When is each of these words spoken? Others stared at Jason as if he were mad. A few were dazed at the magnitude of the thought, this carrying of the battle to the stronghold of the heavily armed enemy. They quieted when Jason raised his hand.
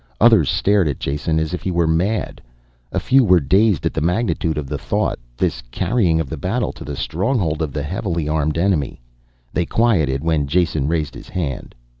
Others 0.19 0.49
stared 0.49 0.87
at 0.87 0.97
Jason 0.99 1.39
as 1.39 1.53
if 1.53 1.61
he 1.61 1.69
were 1.69 1.85
mad. 1.85 2.41
A 2.91 2.99
few 2.99 3.23
were 3.23 3.39
dazed 3.39 3.85
at 3.85 3.93
the 3.93 4.01
magnitude 4.01 4.57
of 4.57 4.65
the 4.67 4.79
thought, 4.79 5.19
this 5.37 5.61
carrying 5.69 6.19
of 6.19 6.27
the 6.27 6.37
battle 6.37 6.71
to 6.73 6.83
the 6.83 6.95
stronghold 6.95 7.61
of 7.61 7.71
the 7.71 7.83
heavily 7.83 8.27
armed 8.27 8.57
enemy. 8.57 8.99
They 9.53 9.67
quieted 9.67 10.23
when 10.23 10.47
Jason 10.47 10.87
raised 10.87 11.13
his 11.13 11.29
hand. 11.29 11.75